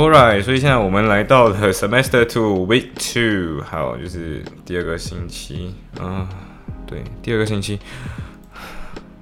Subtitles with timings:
[0.00, 5.74] All right，所以现在我们来到了 Semester Two Week Two，好，就是第二个星期。
[6.00, 6.26] 啊，
[6.86, 7.78] 对，第二个星期。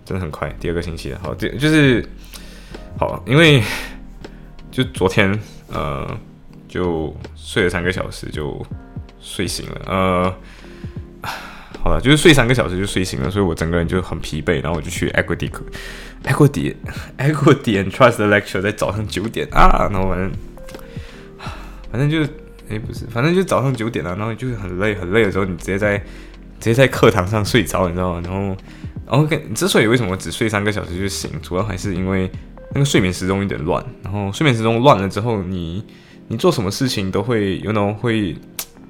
[0.05, 2.09] 真的很快，第二个星期了，好，这就是
[2.97, 3.61] 好，因为
[4.71, 5.37] 就昨天
[5.67, 6.17] 呃
[6.69, 8.65] 就睡了三个小时就
[9.21, 10.35] 睡醒了，呃，
[11.81, 15.51] 好了，就是睡三个小时就睡醒了，所以我整个人就很疲惫，然后我就去 Equity
[16.23, 16.77] Equity
[17.19, 19.49] Equity and Trust lecture 在早上九点。
[19.51, 20.31] 啊，然后反正。
[21.91, 22.31] 反正就是，
[22.69, 26.05] 哎，不是，反正就是早上九点了，然后就是很累，很累的时候，你直接在直
[26.61, 28.23] 接在课堂上睡着，你知道吗？
[28.25, 28.57] 然后，
[29.07, 32.31] 然后跟之所以为什么只睡三个小时就醒，主要还是因为
[32.75, 33.85] 那个睡眠时钟有点乱。
[34.03, 35.85] 然后睡眠时钟乱了之后，你
[36.29, 38.35] 你做什么事情都会有那种会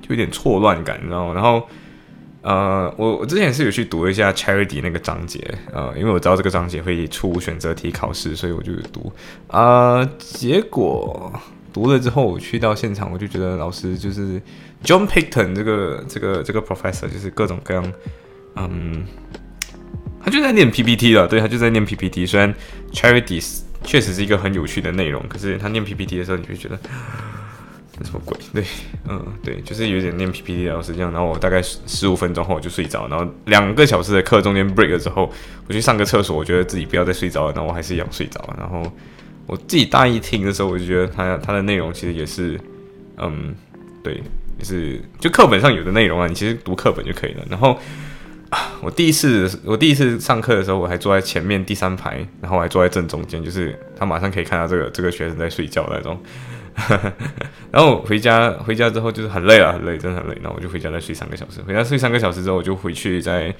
[0.03, 1.35] 就 有点错乱感，你知道吗？
[1.35, 1.69] 然后，
[2.43, 5.39] 呃，我我之前是有去读一下 Charity 那个章节，
[5.73, 9.13] 呃，因为我知道这个章节会出选择题考试，所以我就读
[9.47, 11.33] 啊，结果。
[11.73, 14.41] 读了之后，我去到现场，我就觉得老师就是
[14.83, 17.93] John Picton 这个这个这个 professor，就是各种各样，
[18.57, 19.05] 嗯，
[20.23, 22.27] 他就在念 PPT 了，对他就在念 PPT。
[22.27, 22.55] 虽然
[22.93, 26.79] Charities 确实是一个很有趣的内容，可是他念 PPT 的时候，你就觉得
[28.05, 28.37] 什么鬼？
[28.53, 28.65] 对，
[29.09, 31.13] 嗯，对，就是有点念 PPT 老师这样。
[31.13, 35.31] 然后我大概十五分钟后我就睡着，然后两个小时的课中间 break 了之后，
[35.67, 38.83] 我去上个厕所，我觉得自己不要再睡着了，然后我还是一样睡着了，然后。
[39.49, 42.61] 我自己大一听的时候，我就觉得它它的内容其实也是，
[43.17, 43.55] 嗯，
[44.05, 44.23] 对，
[44.59, 47.43] 也是就课本上有的内容啊，你其实读课本就可以了。
[47.49, 47.79] 然后
[48.83, 56.21] 我第一次我第一次上课的时候，我还坐在前面第三排，然后还坐在正中间，就是他马上可以看到这个这个学生在睡觉那种。
[57.73, 60.39] 然后回家回家之后就是很累啊，很累，真的很累。
[60.43, 61.63] 然后我就回家再睡三个小时。
[61.63, 63.55] 回家睡三个小时之后，我就回去再。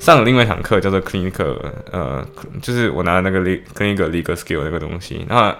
[0.00, 1.58] 上了另外一堂课，叫做 Clinical，
[1.92, 2.26] 呃，
[2.62, 5.26] 就是我拿的那个 Clinical Legal Skill 那个东西。
[5.28, 5.54] 那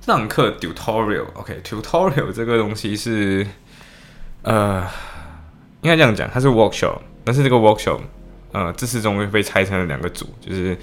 [0.00, 3.44] 这堂课 Tutorial，OK，Tutorial 这个东西是，
[4.42, 4.86] 呃，
[5.82, 7.98] 应该这样讲，它是 Workshop，但是这个 Workshop，
[8.52, 10.78] 呃，这次终于被拆成了两个组，就是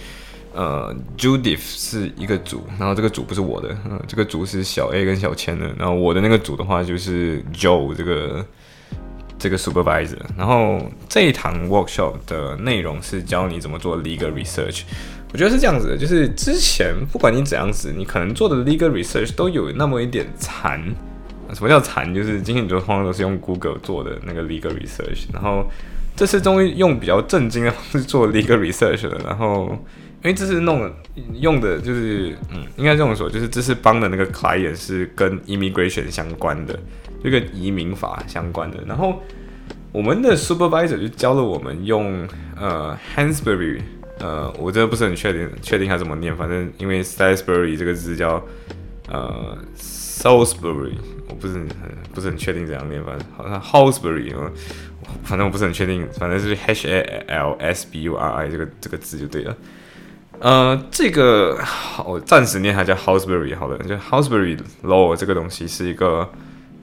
[0.54, 8.46] 呃，Judith 是一个组，然后这个组不是我的，嗯，这个组是小 A 跟小千的，然后我的那个组的话就是 Joe 这个。
[9.40, 14.84] 这个 supervisor，然后这一堂 workshop 的内容是教你怎么做 legal research。
[15.32, 20.82] 我觉得是这样子的，就是之前不管你怎样子，你可能做的 legal research 都有那么一点残。
[21.54, 22.14] 什么叫残？
[22.14, 25.66] 就是今天你就通常都是用 Google 做的那个 legal research，然后
[26.16, 29.18] 这次终于用比较正经的方式做 legal research 了。
[29.24, 29.78] 然后
[30.24, 30.92] 因为这是弄
[31.34, 36.78] 用的就是，嗯，应该这么说，就是这是帮的那个 client 是跟 immigration 相关的。
[37.24, 39.24] 就跟移民法相关的，然后
[39.92, 43.82] 我们的 supervisor 就教了我们用呃 Hansberry，
[44.20, 48.42] 呃，我真的不是很确定，确定它怎么念，反正因为 Salisbury 这个字叫
[49.10, 50.94] 呃 Salisbury，
[51.28, 51.68] 我不是很
[52.14, 54.32] 不是很确定怎样念，反正好像 Housebury，
[55.24, 59.58] 反正我不是很确定，反正是 H A L S B U R I 这个这个字就对了。
[60.40, 66.30] 呃，这个好，暂时念它叫 Housebury 好了，就 Housebury Law 这个东西是一个。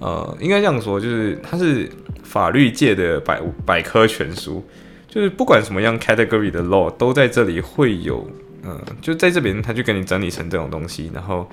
[0.01, 1.89] 呃，应该这样说，就是它是
[2.25, 4.63] 法律界的百百科全书，
[5.09, 8.29] 就是不管什么样 category 的 law 都在这里会有，
[8.65, 11.49] 嗯，就在这边，他就给你整理成这种东西，然后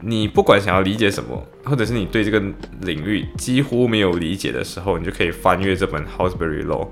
[0.00, 2.42] 你不管想要理解什么，或者是你对这个
[2.80, 6.88] 领域几乎没有理解的时候，你就可以翻阅这本 Houseberry Law，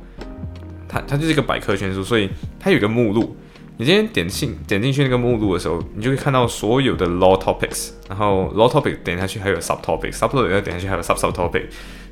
[0.88, 3.36] 它它就是一个百科全书，所以它有一个目录。
[3.80, 11.62] 你今天点进点进去那个目录的时候，你就会看到所有的 law topics，然后 law topics 点下去还有 sub topic，sub topic 点下去还有 sub sub topic，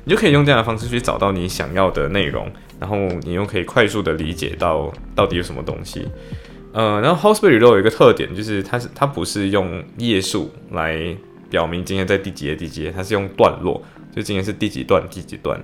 [0.05, 2.49] 你就可以用这样的方式去找到你想要的内容，
[2.79, 6.07] 然后你又可以快速的理解到到底有什么东西。
[6.71, 11.13] 呃，然后 Houseberry Law 有一个特点，就是它是它不是用页数来
[11.49, 13.83] 表明今天在第几页第几页，它是用段落，
[14.15, 15.59] 就今天是第几段第几段，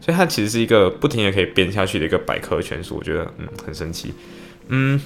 [0.00, 4.14] 所以它其实是一个不停的可以编下去的一个百科全书，我觉得嗯很神奇，
[4.68, 5.00] 嗯。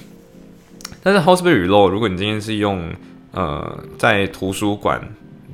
[1.03, 2.93] 但是 Houseberry Law，如果你今天是用
[3.31, 5.01] 呃在图书馆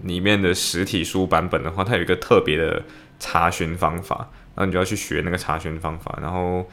[0.03, 2.83] 里面的实体书版本的话，它有一个特别的
[3.17, 6.19] 查询方法，然后你就要去学那个查询方法。
[6.21, 6.63] 然后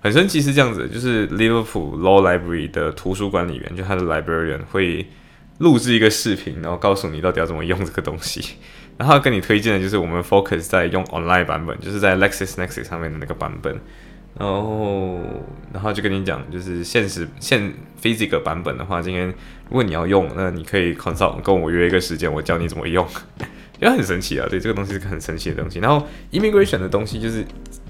[0.00, 5.08] 很神奇是这样子，就是 Liverpool Law Library 的图书馆里面，就它的 librarian 会
[5.58, 8.56] 录制一个视频，然后告诉你到底要怎么用这个东西。
[8.96, 13.80] 然后跟你推荐的就是我们 Focus 在用 online 版本，就是在 LexisNexis 上面的那个版本。
[14.38, 15.18] 然后，
[15.72, 23.06] 然后就跟你讲，就是现实现 physical 版本的话，今天如果你要用，那你可以 consult 跟我约一个时间，我教你怎么用，
[23.80, 24.46] 因为很神奇啊。
[24.48, 25.78] 对，这个东西是个很神奇的东西。
[25.80, 27.44] 然后 immigration 的东西就是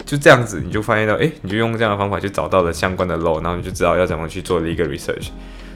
[0.04, 5.28] 就这样子，你就发现到，哎，你就用这样的方法就找到了相关的 law，然后你就知道要怎么去做 legal research。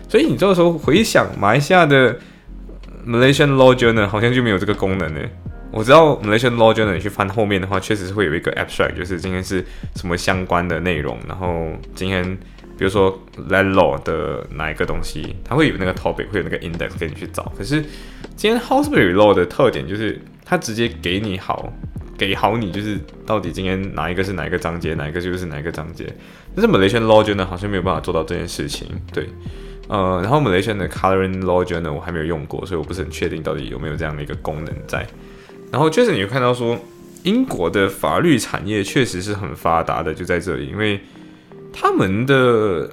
[0.09, 2.19] 所以你这个时候回想马来西亚的
[3.07, 5.21] Malaysian Law Journal 好像就没有这个功能呢。
[5.75, 9.65] 我知道 Malaysian Law Journal 你去翻后面的话，确实是会有一个 abstract，就是今天是
[9.97, 11.19] 什么相关的内容。
[11.27, 12.25] 然后今天
[12.79, 13.13] 比如说
[13.51, 17.53] Land Law 的哪一个东西，它会有那个 topic，会有那个 index 给你去找。
[17.59, 17.83] 可是
[18.37, 21.73] 今天 Housebury Law 的特点就是它直接给你好，
[22.17, 22.97] 给好你就是
[23.27, 26.07] 到底今天哪一个是哪一个章节，哪一个就是哪一个章节。
[26.55, 29.29] 但是 Malaysian Law Journal 好像没有办法做到这件事情，对。
[29.89, 35.05] 呃，然后 Malaysian 的 Coloring Law Journal 我还没有用过，所以我不是很确定到底有没有这样的一个功能在。
[35.75, 36.79] 然后确实你会看到说，
[37.25, 41.01] 英国的法律产业确实是很发达的，就在这里，因为
[41.73, 42.89] 他们的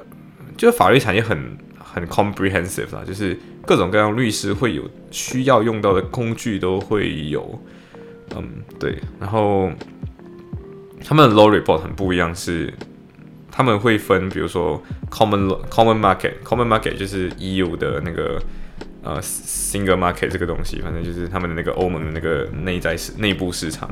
[0.57, 3.37] 就是法律产业很很 comprehensive 啦，就是
[3.67, 4.81] 各种各样律师会有
[5.11, 7.61] 需要用到的工具都会有，
[8.35, 8.43] 嗯，
[8.79, 8.97] 对。
[9.19, 9.71] 然后
[11.05, 12.73] 他们的 law report 很不一样，是
[13.51, 14.81] 他们会分，比如说
[15.11, 18.41] common common market，common market 就是 EU 的那个。
[19.03, 23.89] 呃，single market 这个东西，反正就是他们的那个欧盟的那个内在市内部市场，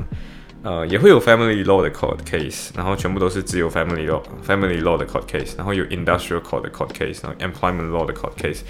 [0.62, 6.60] 呃，也会有 family law 的 court case，然后全部都是只有 family law family law 的 court case，然后有 industrial court
[6.60, 8.60] 的 court case，然后 employment law 的 court case，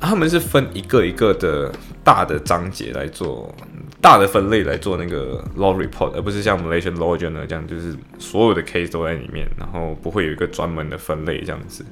[0.00, 1.70] 他们是分一个一个的
[2.02, 3.54] 大的章节来做
[4.00, 11.84] 大的分类来做那个 law report，而不是像 Malaysian law journal 这样，就是所有的 case 都在里面，然后不会有一个专门的分类这样子。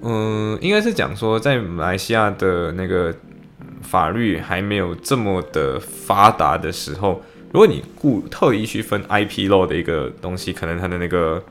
[0.00, 3.12] 嗯，应该是讲说，在马来西亚的那个
[3.82, 7.20] 法律还没有这么的发达的时候，
[7.52, 11.42] 如果你故特意去分 IP law 的一个东西，可能它的那个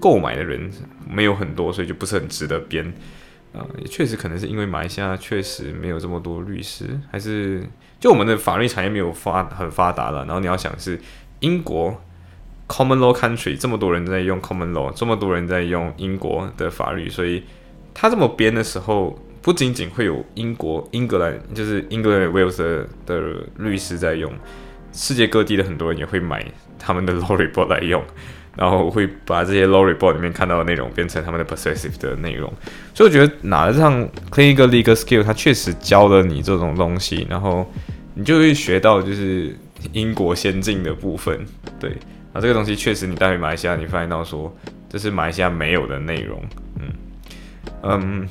[0.00, 0.70] 购买的人
[1.06, 2.90] 没有很多，所以就不是很值得编。
[3.52, 7.62] 啊，也确实可能是因为马来西亚确实没有这么多律师，还是
[7.98, 10.24] 就我们的法律产业没有发很发达了。
[10.24, 10.98] 然后你要想是
[11.40, 12.00] 英国
[12.66, 17.42] common law country 这么多人在用 common law，这么多人在用英国的法律，所以。
[17.94, 23.20] 他这么编的时候，不仅仅会有英国、英格兰，就是英格兰、威尔斯的
[23.56, 24.30] 律师在用，
[24.92, 26.44] 世界各地的很多人也会买
[26.78, 28.02] 他们的 law report 来用，
[28.56, 32.52] 然后会把这些 law report 里面看到的内容变成他们的 persuasive 的内容。
[32.94, 37.70] 所以我觉得拿得上 clinical legal skill，它确实教了你这种东西，然后
[38.14, 39.56] 你就会学到就是
[39.92, 41.46] 英国先进的部分。
[41.78, 41.90] 对，
[42.32, 44.54] 啊，这个东西确实你带回马来西亚，你发现到说
[44.88, 46.42] 这是马来西亚没有的内容，
[46.76, 46.88] 嗯。
[47.82, 48.26] 嗯，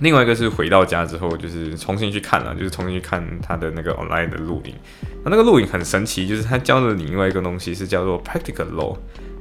[0.00, 4.74] 另外一个是回到家之后，就是重新去看了，就是重新去看他的那个 online 的录影。
[5.24, 8.96] 那那个录影很神奇，就是他教了你另外一个东西，是叫做 practical law。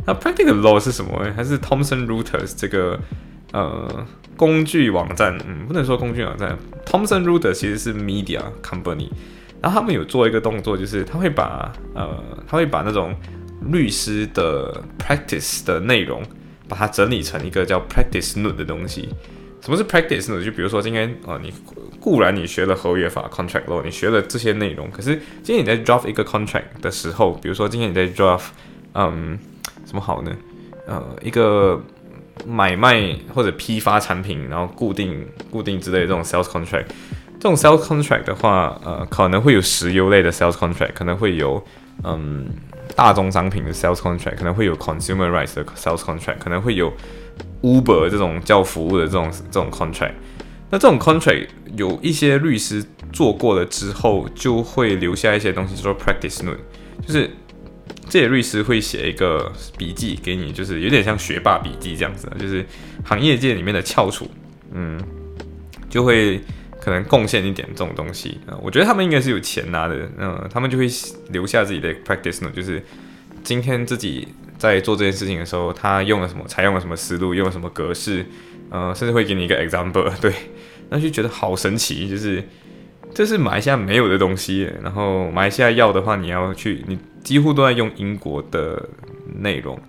[0.06, 1.12] 那 practical law 是什么？
[1.36, 3.00] 还是 Thomson Reuters 这个
[3.52, 4.06] 呃
[4.38, 5.38] 工具网站？
[5.48, 9.10] 嗯，不能说工具网站，Thomson Reuters 其实是 media company。
[9.62, 13.16] 然后他们有做一个动作，就是他会把呃他会把那种
[13.72, 16.22] 律师的 practice 的内容。
[16.74, 19.08] 把它整理成一个叫 practice note 的东西。
[19.62, 20.44] 什么是 practice note？
[20.44, 21.54] 就比如说今天啊，你
[22.00, 28.46] 固然你学了合约法 contract law，你学了这些内容，可是今天你在 draft 一个 contract 的时候，比如说今天你在 draft，
[28.96, 29.38] 嗯，
[29.86, 30.36] 怎么好呢？
[30.88, 31.80] 呃，一个
[32.48, 36.88] 买卖或者批发产品，然后固定固定之类的这种 sales contract，
[37.44, 41.62] 这种 sales contract 的话，呃，可能会有石油类的 sales contract，可能会有
[42.04, 42.48] 嗯。
[42.96, 46.94] 大宗商品的 sales contract 可能会有 consumer rights 的 sales contract，可能会有
[47.64, 50.12] Uber 这种叫服务的这种这种 contract。
[50.70, 56.60] 那这种 contract 有一些律师做过了之后，就会留下一些东西，叫做 practice note，
[57.04, 57.32] 就是
[58.08, 62.64] 这些律师会写一个笔记给你，就是有点像学霸笔记这样子，就是
[63.04, 64.30] 行业界里面的翘楚，
[64.72, 65.02] 嗯，
[65.90, 66.40] 就会。
[66.84, 68.38] 可能贡献一点这种东西。
[68.46, 70.86] 啊，我觉得他们应该是有钱拿的，嗯，他们就会
[71.30, 72.84] 留下自己的 practice 呢，就是
[73.42, 78.26] 今天自己在做这件事情的时候，他用了什么，采用了什么思路，用了什么格式，
[78.70, 80.34] 呃，甚至会给你一个 example，对，
[80.90, 82.44] 那就觉得好神奇，就是
[83.14, 88.90] 这是马来西亚没有的东西，然后马来西亚要的话，你要去，你几乎都在用英国的
[89.40, 89.80] 内容，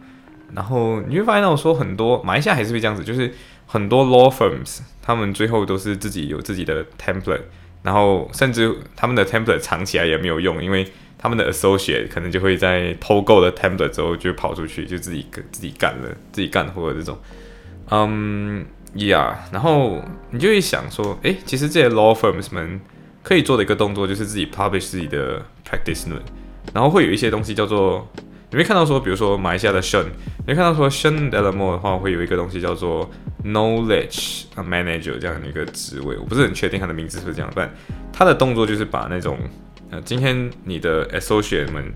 [0.55, 3.33] 然后你会发现到说很多马来西亚还是会这样子，就是
[3.75, 4.79] 很多 law firms。
[5.07, 7.43] 他们最后都是自己有自己的 template，
[7.83, 17.19] 然后甚至他们的 template 藏起来也没有用，因为他们的 associate 可能就会在偷够了 template 之后就跑出去，就自己自己干了，自己干活的这种。
[17.91, 18.65] 嗯
[18.97, 22.81] ，，Yeah，然后你就会想说，诶，其实这些 law firms 们
[23.23, 26.23] 可以做的一个动作就是自己 publish 自己的 practice note，
[26.73, 28.09] 然后会有一些东西叫做，
[28.55, 30.05] 你会看到说，比如说马来西亚的 Sean，
[30.47, 33.11] 你会看到说 Sean Delamo 的话会有一个东西叫做
[33.45, 37.69] knowledge manager 这样的一个职位，我不是很确定他的名字是不是这样，但
[38.13, 39.37] 他的动作就是把那种，
[39.91, 41.93] 呃，今天你的 associate 们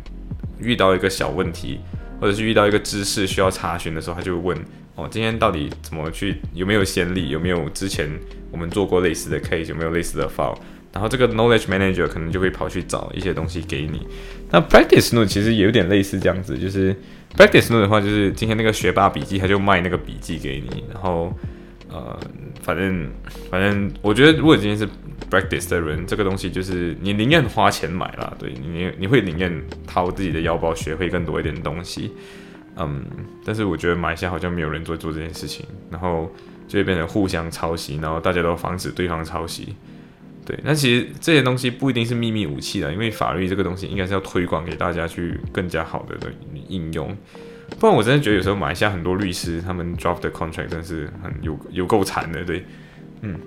[0.58, 1.78] 遇到一个小问题，
[2.20, 4.58] 或者是遇到一个知识需要查询的时候，他就问。
[4.96, 6.42] 哦，今天到底怎么去？
[6.54, 7.28] 有没有先例？
[7.28, 8.10] 有没有之前
[8.50, 9.66] 我们做过类似的 case？
[9.66, 10.58] 有没有类似的 file？
[10.92, 14.06] 然后这个 knowledge manager 可能就会跑去找一些东西给你。
[14.50, 16.94] 那 practice note 其实也有点类似这样子，就是
[17.36, 20.84] practice note 的话，就是今天那个学霸笔记，他就卖那个笔记给你。
[20.92, 21.32] 然后
[21.90, 22.18] 呃，
[22.62, 23.08] 反正
[23.50, 24.86] 反正，我觉得如果今天是
[25.30, 32.12] practice 的人，这个东西就是你宁愿花钱买啦，对你你会宁愿掏自己的腰包学会更多一点东西。
[32.76, 33.04] 嗯，
[33.44, 36.30] 但是我觉得马来西亚好像没有人做做这件事情，然后
[36.66, 39.74] 就会变成互相抄袭，然后大家都防止对方抄袭。
[40.48, 46.32] 对，那其实这些东西不一定是秘密武器的，因为法律这个东西应该是要推广给大家去更加好的的
[46.68, 47.14] 应用。
[47.78, 52.64] 不然我真的觉得有时候马来西亚很多律师他们 drop 的 contract 真是很有有够惨的，对，
[53.20, 53.38] 嗯，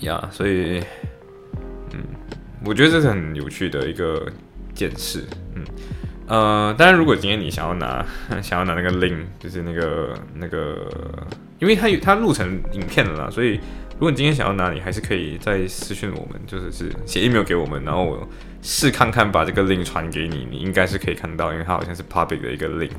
[0.00, 0.82] 呀，所以，
[1.92, 2.00] 嗯，
[2.64, 4.32] 我觉得这是很有趣的一个
[4.72, 5.22] 件事，
[5.54, 5.62] 嗯。
[6.26, 8.04] 呃，当然，如果今天你想要拿
[8.42, 10.86] 想要拿那个 link，就是那个那个，
[11.58, 13.58] 因为它有它录成影片了啦，所以
[13.98, 18.28] 如果你今天想要拿，你还是可以再私信我们，就是是写 email 给我们，然后我
[18.62, 22.92] 试看看把这个 link 传给你，你应该是可以看到，因为它好像是 public 的一个 link。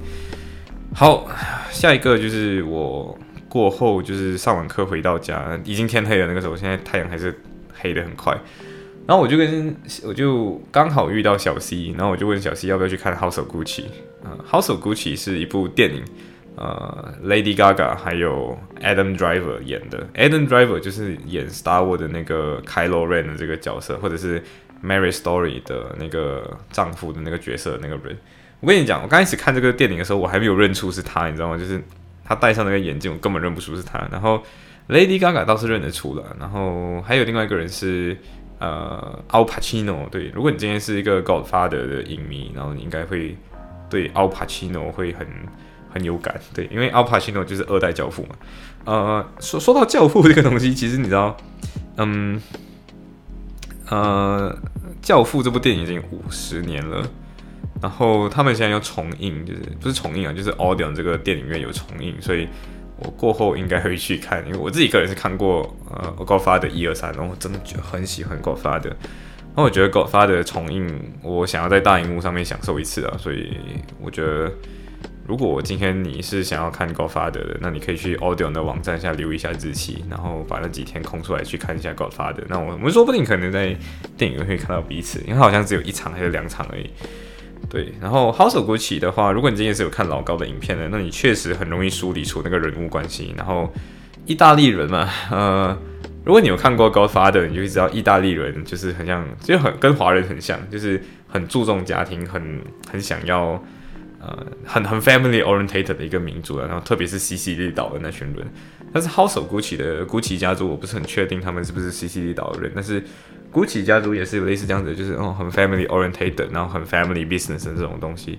[0.94, 1.29] 好，
[1.72, 7.39] 下一个就是我过后就是上完课回到家，已经天黑了，那个时候现在太阳还是
[7.74, 8.38] 黑的很快。
[9.08, 13.84] 然后我就跟我就刚好遇到小 C，然后我就问小 C 要不要去看《House of Gucci》
[14.24, 16.03] 啊，《House Gucci》是一部电影，
[16.59, 20.05] 呃，Lady Gaga 还有 Adam Driver 演的。
[20.13, 24.43] Adam Driver 就是演 Star Wars 的那个 Kylo Ren 的这个角色，或者是
[24.83, 28.17] Mary Story 的那个丈夫的那个角色那个人。
[28.59, 31.57] 我跟你讲，我刚开始看这个电影的时候，我还没有认出是他，你知道吗？
[31.57, 31.81] 就是
[32.25, 34.05] 他戴上那个眼镜，我根本认不出是他。
[34.11, 34.43] 然后
[34.89, 38.17] Lady Gaga 倒是认得出了，然后还有另外一个人是。
[38.61, 43.37] 呃，Al Pacino 对，如果你今天是一个 Godfather 的影迷，然后你应该会
[43.89, 45.25] 对 Al Pacino 会很
[45.89, 48.36] 很有感，对，因为 Al Pacino 就是二代教父嘛。
[48.86, 51.36] 呃，说说到教父这个东西，其实你知道，
[51.98, 52.41] 嗯，
[53.89, 54.58] 呃，
[55.01, 57.03] 教父这部电影已经五十年了，
[57.81, 62.48] 然后他们现在要重映，就是不是重映啊，就是 Audion 这个电影院有重映，所以。
[63.01, 73.55] 我过后应该会去看，因为我自己个人是看过呃《Godfather》一二三，然后真的觉得很喜欢《Godfather》，然后我觉得《Godfather》重映，我想要在大荧幕上面享受一次啊，所以
[74.01, 74.51] 我觉得
[75.29, 83.77] 如果今天你是想要看《Godfather》的，那你可以去 Audio 的网站下留一下日期，然后把那几天空出来去看一下《Godfather》，那我们说不定可能在
[84.17, 86.89] 电影院会看到彼此，因为好像只有一场还是两场而已。
[87.69, 93.31] 对，然后 House of Gucci 的话，如果你今天是有看老高的影片的，那你确实很容易梳理出那个人物关系。
[93.38, 93.71] 然后
[94.25, 95.77] 意大利人嘛，呃，
[96.25, 102.59] 如果你有看过 Godfather，你就会知道意大利人就是很像，就很跟华人很像，就是很注重家庭，很
[102.91, 103.63] 很想要，
[104.19, 106.67] 呃，很很 family orientated 的一个民族了。
[106.67, 108.47] 然后特别是西西里岛的那群人，
[108.93, 113.03] 但是 house gucci 的 Gucci 家族，我不是很确定他们是不是西西里岛的人，但是。
[113.51, 118.38] 古奇家族也是有类似这样子，就是哦很 family oriented，然后很 family business 这种东西。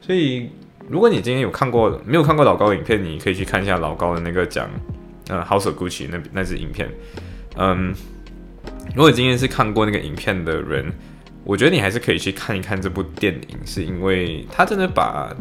[0.00, 0.48] 所以
[0.88, 4.70] 如果你今天有看过没有看过老高影片，你可以去看一下老高的那个讲
[5.28, 6.88] 呃 House of Gucci 那那支影片。
[7.56, 7.92] 嗯，
[8.94, 10.92] 如果今天是看过那个影片的人，
[11.44, 15.34] 我觉得你还是可以去看一看这部电影，是因为他真的把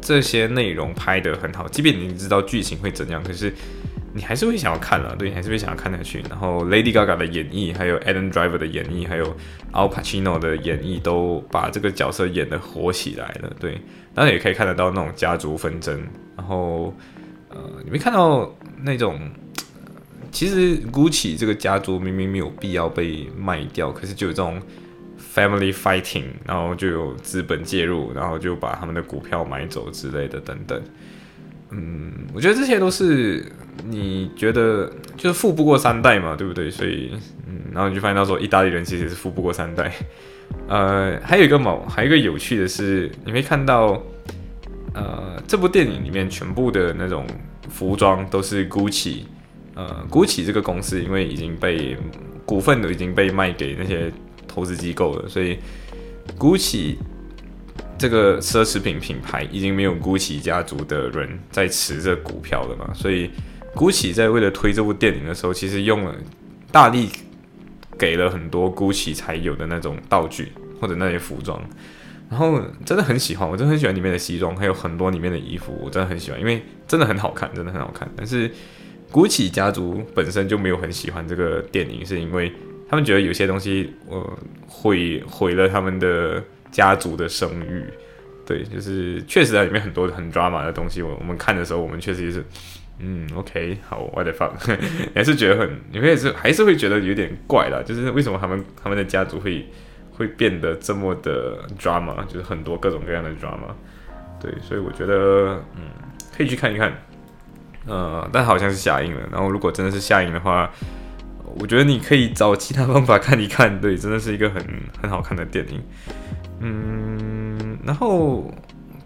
[0.00, 3.52] 这些内容拍得很好，即便你知道剧情会怎样，可是。
[4.12, 6.20] 你还是会想要看了，对你还是会想要看下去。
[6.28, 9.36] 然后 Lady Gaga 的演绎，还有 Adam Driver 的演绎，还有
[9.72, 13.52] Al Pacino 的演绎，都把这个角色演得火起来了。
[13.60, 13.80] 对，
[14.12, 16.02] 当然也可以看得到那种家族纷争。
[16.36, 16.92] 然后，
[17.50, 18.52] 呃，你没看到
[18.82, 19.16] 那种，
[20.32, 24.60] 其实 Gucci 这个家族明明没有必要被卖掉，可是就有这种
[25.34, 30.82] family fighting，然后就有资本介入，然后就把他们的股票买走之类的等等。
[31.70, 33.44] 嗯，我觉得这些都是
[33.86, 36.68] 你觉得就是富不过三代嘛，对不对？
[36.68, 37.12] 所以，
[37.46, 39.92] 嗯，然后你就发现到说，意大利人其实是富不过三代。
[40.66, 44.02] 呃，还有一个某，还有一个有趣的是，你会看到，
[44.94, 47.24] 呃，这部电影里面全部的那种
[47.68, 49.18] 服装都是 Gucci，
[49.76, 51.96] 呃，Gucci 这个公司因为已经被
[52.44, 54.10] 股份都已经被卖给那些
[54.60, 55.58] 投资机构的，所以
[56.38, 56.96] Gucci。
[57.98, 63.30] 这个奢侈品品牌已经没有 GUCCI 家族的人在持着股票了嘛，所以
[63.74, 66.14] ，GUCCI 在为了推这部电影的时候，其实用了
[66.72, 67.10] 大力
[67.98, 70.50] 给了很多 GUCCI 才有的那种道具
[70.80, 71.62] 或者那些服装，
[72.30, 78.10] 然后真的很喜欢，我真的很喜欢里面的西装，还有很多里面的衣服，我真的很喜欢，因为真的很好看，真的很好看。
[78.16, 78.50] 但是
[79.12, 82.50] GUCCI 家族本身就没有很喜欢这个电影，是因为
[82.90, 86.42] 他们觉得有些东西呃毁毁了他们的
[86.72, 87.84] 家族的声誉。
[88.44, 92.44] 对，就是确实在里面很多很 drama 的东西，我我们看的时候，我们确实也是，
[92.98, 94.50] 嗯，OK，好，what the fuck，
[95.14, 99.64] 还是觉得很，你会是还是会觉得有点怪啦，就是为什么他们他们的家族会
[100.10, 103.72] 会变得这么的 drama，就是很多各种各样的 drama，
[104.42, 105.82] 对，所以我觉得，嗯，
[106.36, 106.92] 可以去看一看，
[107.86, 110.68] 呃，但好像是下映了，然后如果真的是下映的话，
[111.58, 114.62] 我觉得你可以找其他方法看一看，对，真的是一个很
[115.02, 115.82] 很好看的电影，
[116.60, 117.78] 嗯。
[117.82, 118.52] 然后，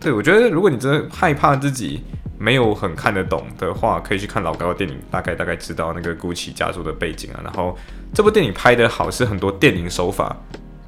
[0.01, 2.03] 对我觉得，如果你真的害怕自己
[2.37, 7.41] 没有很看得懂的话，可以去看老高的电影，大概大概知道那个 GUCCI 家族的背景啊。
[7.45, 7.79] 然后
[8.13, 10.37] 这部电影拍得好，是很多电影手法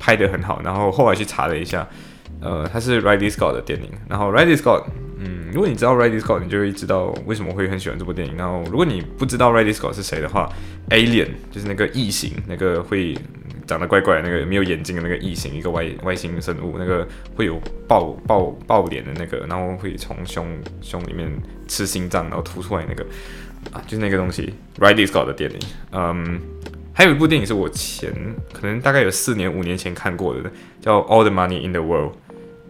[0.00, 0.60] 拍得很好。
[0.64, 1.86] 然后后来去查了一下，
[2.40, 3.88] 呃，它是 Ridley Scott 的电影。
[4.08, 4.82] 然后 Ridley Scott，
[5.56, 8.36] 如果你知道 Ridley Scott，你就会知道为什么会很喜欢这部电影。
[8.36, 10.52] 然后如果你不知道 Ridley Scott 是谁的话
[10.90, 13.16] ，Alien 就是那个异形，那个会。
[13.66, 20.46] 长得怪怪，那个没有眼睛的那个异形，一个外外星生物，那个会有爆爆爆脸的那个，然后会从胸
[20.80, 21.28] 胸里面
[21.66, 23.04] 吃心脏，然后吐出来那个
[23.72, 24.54] 啊，就是那个东西。
[24.78, 25.58] Ridley Scott 的电影，
[25.90, 26.40] 嗯，
[26.92, 28.12] 还有一部电影是我前
[28.52, 30.48] 可能大概有四年五年前看过的，
[30.80, 32.12] 叫 All the Money in the World。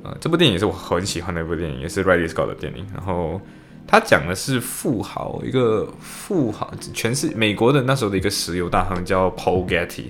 [0.03, 2.87] 呃，这部电影是我很喜欢的一部电影，也是 Ridley Scott 的电影。
[2.95, 3.41] 然后
[3.87, 10.07] 他讲的是富豪，一个富豪，全是美国的那时候的一个石油大亨叫 Paul Getty。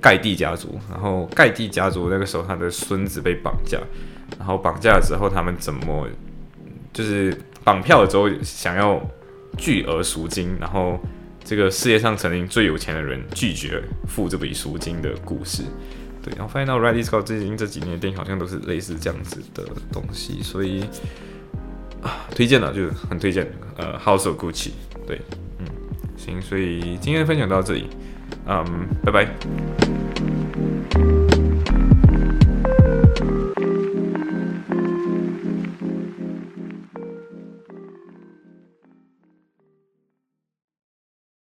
[0.00, 3.78] 盖蒂家族，然后盖蒂家族那个时候他的孙子被绑架，
[4.36, 6.08] 然后绑架了之后他们怎么
[6.92, 9.00] 就是绑票了之后想要
[9.56, 10.98] 巨额赎金，然后
[11.44, 15.62] 这个世界上曾经最有钱的人拒绝付这笔赎金的故事。
[16.22, 20.84] 对，然后发现到 Ridley Scott 最近这几年的电影好像都是类似这样子的东西，所以
[22.00, 23.50] 啊，推荐了，就是很推荐。
[23.76, 24.70] 呃，House of Gucci，
[25.06, 25.20] 对，
[25.58, 25.66] 嗯，
[26.16, 27.88] 行，所以今天的分享到这里。
[28.46, 28.64] 嗯，
[29.04, 29.28] 拜拜。